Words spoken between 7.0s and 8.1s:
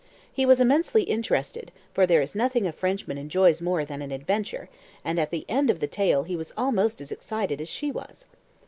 as excited as she